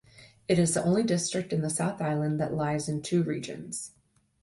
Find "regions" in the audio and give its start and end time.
3.21-3.91